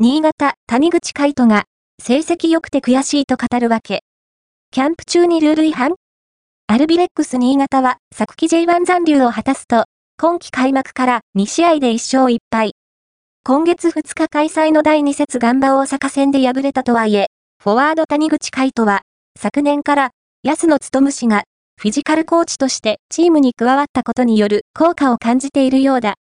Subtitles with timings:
[0.00, 1.64] 新潟、谷口海人が、
[2.00, 4.04] 成績良くて悔しいと語るわけ。
[4.70, 5.96] キャンプ中にルール違反？
[6.68, 12.74] アルビレックス新潟は、昨季 J1 残留を果たすと、今季開幕から2試合で1勝1敗。
[13.42, 17.26] 今月2日開催の第2節ガンバ大阪戦で敗れたとはいえ、
[17.60, 19.00] フォワード谷口海人は、
[19.36, 20.10] 昨年から
[20.44, 21.42] 安野務氏が
[21.76, 26.14] フィジカルコーチとしてチームに加わったことによる効果を感じているようだ。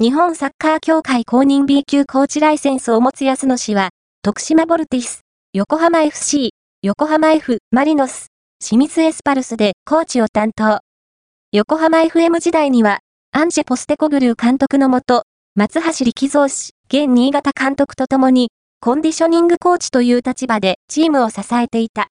[0.00, 3.90] 日本サッカー協会公認 B 級コーチライセンスを持つ安野氏は、
[4.22, 5.20] 徳島ボルティス、
[5.52, 8.28] 横浜 FC、横浜 F、マリノス、
[8.64, 10.80] 清水エスパルスでコーチを担当。
[11.52, 13.00] 横浜 FM 時代には、
[13.32, 15.24] アンジェ・ポステコグルー監督のもと、
[15.54, 18.48] 松橋力蔵氏、現新潟監督と共に、
[18.80, 22.08] コンディショニングコーチという立場でチームを支えていた。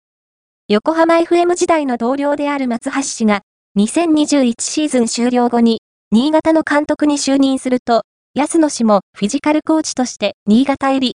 [0.67, 3.41] 横浜 FM 時代の同僚である松橋氏が、
[3.79, 5.81] 2021シーズン終了後に、
[6.11, 8.01] 新潟の監督に就任すると、
[8.33, 11.15] 安野氏もフィジカルコーチとして新潟入り。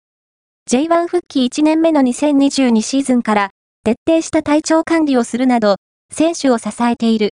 [0.70, 3.50] J1 復帰1年目の2022シーズンから、
[3.86, 5.78] 徹底した体調管理をするなど、
[6.12, 7.30] 選手を支えている。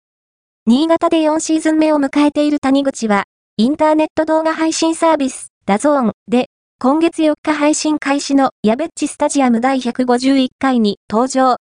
[0.66, 3.24] 新潟で4シーズン目を迎えている谷口は、
[3.56, 6.48] インターネット動画配信サービス、 DAZN で、
[6.82, 11.56] 今月4日配信開始のヤベッチスタジアム第151回に登場。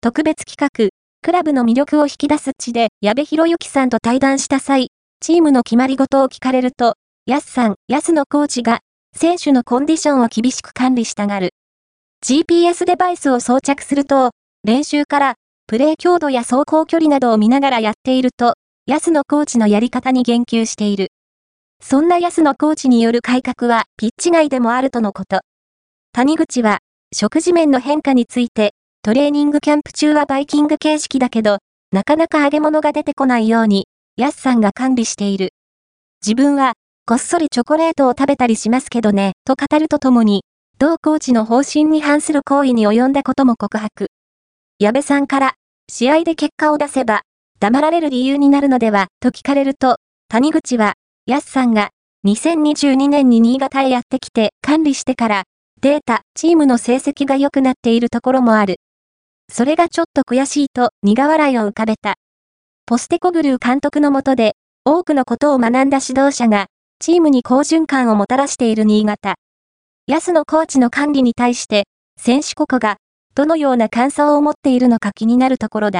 [0.00, 0.88] 特別企画、
[1.20, 4.88] クラブの魅力を引き出す地で矢部博之さんと対談した際、
[5.28, 6.94] チームの決まり事を聞かれると、
[7.26, 8.80] ヤスさん、ヤスのコーチが、
[9.14, 11.50] 選手のコンディションを厳しく管理したがる。
[12.24, 14.30] GPS デバイスを装着すると、
[14.64, 15.34] 練習から、
[15.66, 18.54] プレー強度や走行距離などを見ながらやっていると、
[18.86, 21.08] ヤスのコーチのやり方に言及している。
[21.82, 25.40] そんなヤスのコーチによる改革は、ピッチ外でもあるとのこと。
[26.12, 26.78] 谷口は、
[27.14, 31.58] 食事面の変化について、トレーニングキャンプ中はバイキング形式だけど、
[31.92, 33.86] なかなか揚げ物が出てこないように、
[34.18, 35.50] ヤスさんが管理している。
[36.26, 36.72] 自分は、
[37.06, 40.42] こっそりチョコレートを食べたりしますけどね、と語るとともに、
[40.76, 44.08] 同コーチの方針に反する行為に及んだことも告白。
[44.80, 45.54] 矢部さんから、
[45.88, 47.22] 試合で結果を出せば、
[47.60, 49.98] 黙られる理由になるのでは、と聞かれると、
[50.28, 50.94] 谷口は、
[51.26, 51.90] ヤスさんが、
[52.26, 55.44] 2022年に新潟へやってきて管理してから、
[55.80, 58.80] データ、チームの成績が良くなっているところもある。
[59.48, 62.16] それがちょっと悔しいと苦笑いを浮かべた。
[62.88, 64.54] ポステコグルー監督のもとで、
[64.86, 66.68] 多くのことを学んだ指導者が、
[67.00, 69.34] チームに好循環をもたらしている新潟。
[70.06, 71.84] 安野コーチの管理に対して、
[72.18, 72.96] 選手個々が、
[73.34, 75.96] どのような感想を持っているのか気になるところだ。